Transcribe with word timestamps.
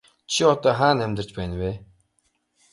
Чи 0.31 0.41
одоо 0.53 0.71
хаана 0.79 1.03
амьдарч 1.07 1.29
байна 1.37 1.55
вэ? 1.61 1.71